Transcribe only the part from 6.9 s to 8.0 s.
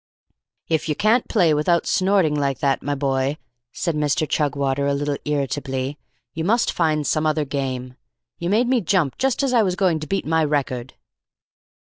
some other game.